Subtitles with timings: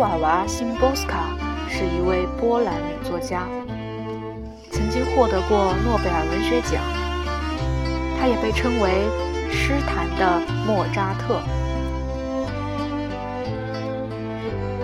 [0.00, 1.36] 瓦娃·辛波斯卡
[1.68, 3.46] 是一位波兰女作家，
[4.72, 6.82] 曾经获得过诺贝尔文学奖。
[8.18, 8.90] 她也被称为
[9.52, 11.42] “诗坛的莫扎特”。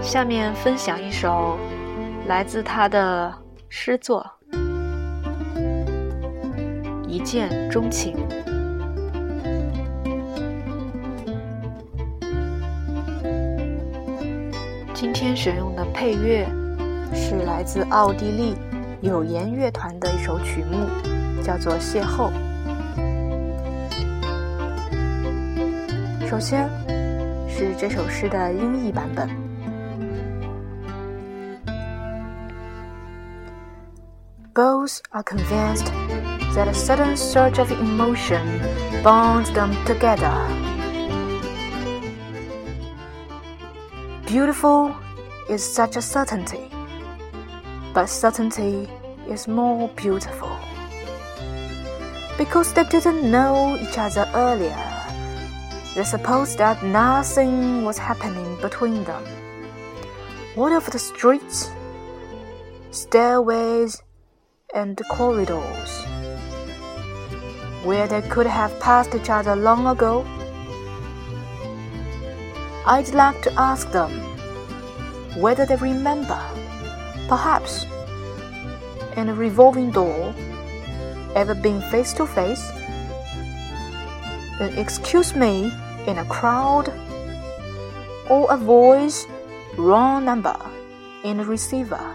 [0.05, 1.57] 下面分享一首
[2.27, 3.33] 来自她的
[3.71, 4.31] 诗作
[7.09, 8.15] 《一见钟情》。
[14.99, 16.49] 今天选用的配乐
[17.13, 18.57] 是来自奥地利
[19.03, 20.89] 有言乐团的一首曲目，
[21.43, 22.33] 叫做《邂逅》。
[26.27, 26.67] 首先
[27.47, 29.29] 是这首诗的音译版本。
[34.55, 35.93] Both are convinced
[36.55, 38.41] that a sudden surge of emotion
[39.05, 40.33] bonds them together.
[44.27, 44.93] Beautiful
[45.49, 46.69] is such a certainty,
[47.95, 48.89] but certainty
[49.29, 50.51] is more beautiful.
[52.37, 54.77] Because they didn't know each other earlier,
[55.95, 59.23] they supposed that nothing was happening between them.
[60.57, 61.71] What of the streets,
[62.91, 64.03] stairways,
[64.75, 66.05] and corridors,
[67.85, 70.27] where they could have passed each other long ago?
[72.89, 74.13] I'd like to ask them
[75.41, 76.41] whether they remember,
[77.27, 77.85] perhaps,
[79.17, 80.33] in a revolving door,
[81.35, 82.71] ever been face to face?
[84.61, 85.73] Then excuse me
[86.07, 86.93] in a crowd,
[88.31, 89.27] or a voice,
[89.77, 90.57] wrong number,
[91.25, 92.15] in a receiver.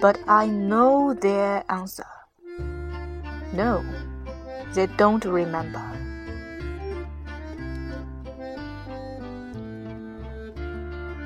[0.00, 2.06] But I know their answer.
[3.52, 3.84] No,
[4.74, 6.01] they don't remember.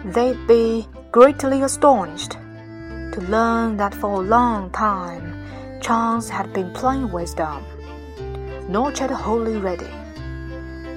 [0.06, 7.11] They'd be greatly astonished to learn that for a long time chance had been playing
[7.11, 7.65] with them,
[8.71, 9.91] not yet wholly ready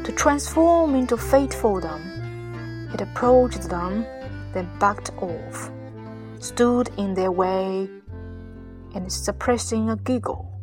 [0.03, 2.91] to transform into fate for them.
[2.93, 4.05] It approached them,
[4.53, 5.71] then backed off,
[6.37, 7.89] stood in their way,
[8.93, 10.61] and suppressing a giggle,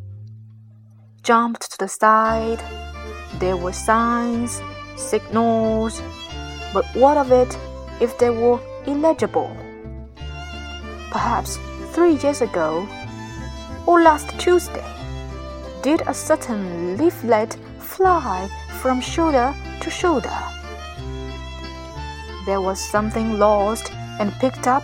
[1.21, 2.63] jumped to the side.
[3.39, 4.61] There were signs,
[4.95, 6.01] signals,
[6.73, 7.57] but what of it?
[7.99, 9.55] If they were illegible.
[11.11, 11.57] Perhaps
[11.93, 12.87] three years ago,
[13.85, 14.85] or last Tuesday,
[15.81, 18.49] did a certain leaflet fly
[18.81, 20.37] from shoulder to shoulder.
[22.45, 24.83] There was something lost and picked up,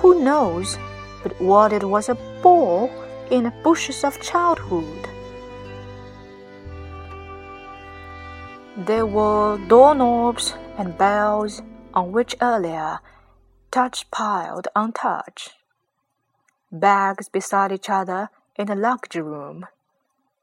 [0.00, 0.78] who knows,
[1.22, 2.90] but what it was a ball
[3.30, 5.08] in the bushes of childhood.
[8.76, 11.62] There were doorknobs and bells
[11.94, 13.00] on which earlier
[13.70, 15.50] touch piled on touch.
[16.72, 19.66] Bags beside each other in the luggage room.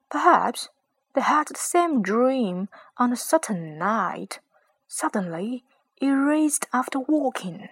[0.10, 0.70] Perhaps
[1.14, 4.40] they had the same dream on a certain night,
[4.88, 5.64] suddenly
[6.02, 7.70] erased after walking.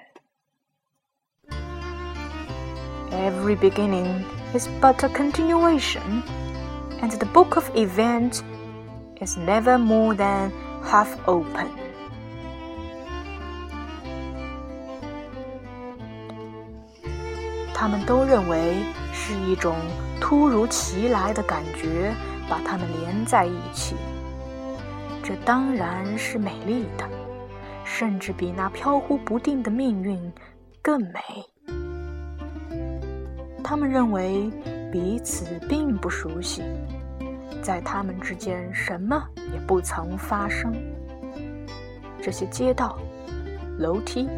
[3.11, 6.23] Every beginning is but a continuation,
[7.01, 8.43] and the book of events
[9.21, 10.51] is never more than
[10.83, 11.84] half open.
[17.77, 18.77] 他们都认为
[19.11, 19.75] 是一种
[20.21, 22.13] 突如其来的感觉
[22.49, 23.97] 把它们连在一起，
[25.21, 27.05] 这当然是美丽的，
[27.83, 30.17] 甚至比那飘忽不定的命运
[30.81, 31.19] 更美。
[33.61, 34.49] 他们认为
[34.89, 36.63] 彼此并不熟悉，
[37.61, 39.21] 在他们之间什么
[39.53, 40.73] 也不曾发生。
[42.21, 42.97] 这些街道、
[43.77, 44.29] 楼梯，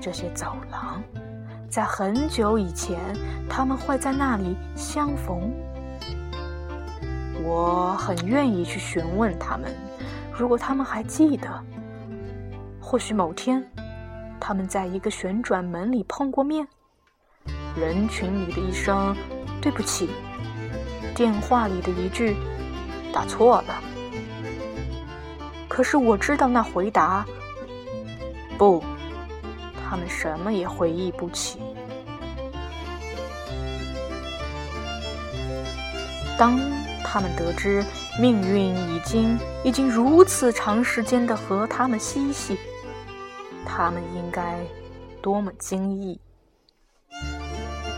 [0.00, 1.02] 这些走廊。
[1.70, 2.98] 在很久以前，
[3.48, 5.52] 他们会在那里相逢。
[7.44, 9.72] 我很愿意去询问他们，
[10.36, 11.48] 如果他们还记得。
[12.80, 13.64] 或许某天，
[14.40, 16.66] 他们在一个旋转门里碰过面，
[17.76, 19.14] 人群里的一声
[19.62, 20.10] “对不起”，
[21.14, 22.34] 电话里的一句
[23.14, 23.74] “打错了”。
[25.68, 27.24] 可是我知道那回答
[28.58, 28.82] 不。
[29.90, 31.58] 他们什么也回忆不起。
[36.38, 36.60] 当
[37.02, 37.84] 他们得知
[38.20, 42.56] 命运已经已经如此长时间的和他们嬉戏，
[43.66, 44.60] 他们应该
[45.20, 46.20] 多么惊异！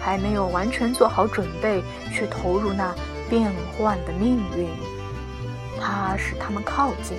[0.01, 2.95] 还没有完全做好准备，去投入那
[3.29, 4.67] 变幻的命运，
[5.79, 7.19] 它使他们靠近，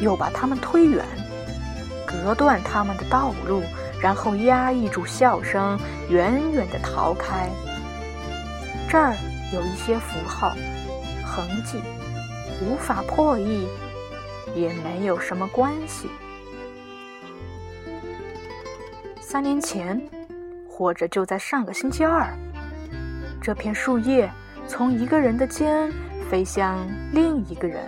[0.00, 1.04] 又把他们推远。
[2.22, 3.62] 隔断他们的道路，
[4.00, 5.78] 然后压抑住笑声，
[6.08, 7.48] 远远地逃开。
[8.88, 9.14] 这儿
[9.52, 10.56] 有一些符号、
[11.24, 11.80] 痕迹，
[12.62, 13.68] 无法破译，
[14.54, 16.08] 也没有什么关系。
[19.20, 20.00] 三年前，
[20.68, 22.32] 或者就在上个星期二，
[23.40, 24.30] 这片树叶
[24.66, 25.92] 从一个人的肩
[26.30, 26.78] 飞向
[27.12, 27.84] 另一个人。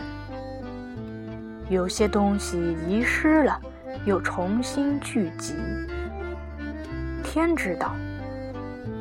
[1.68, 3.60] 有些东西遗失了，
[4.08, 5.54] 又重新聚集。
[7.22, 7.94] 天知道，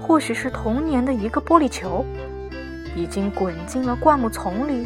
[0.01, 2.03] 或许是童年的一个玻璃球，
[2.93, 4.85] 已经滚进了灌木丛里。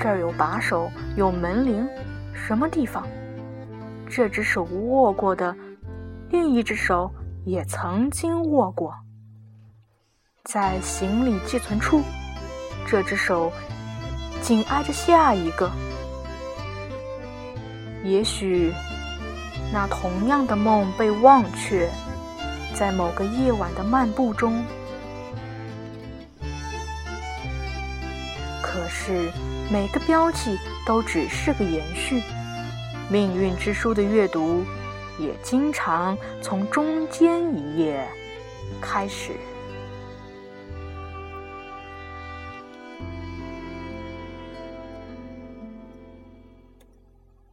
[0.00, 1.88] 这儿有把手，有门铃，
[2.34, 3.06] 什么地方？
[4.10, 5.54] 这只手握过的，
[6.30, 7.12] 另一只手
[7.44, 8.92] 也曾经握过。
[10.42, 12.02] 在行李寄存处，
[12.84, 13.52] 这只手。
[14.40, 15.68] 紧挨着下一个，
[18.04, 18.72] 也许
[19.72, 21.90] 那同样的梦被忘却，
[22.74, 24.64] 在某个夜晚的漫步中。
[28.62, 29.30] 可是
[29.70, 30.56] 每个标记
[30.86, 32.22] 都只是个延续，
[33.10, 34.64] 命运之书的阅读
[35.18, 38.06] 也经常从中间一页
[38.80, 39.32] 开始。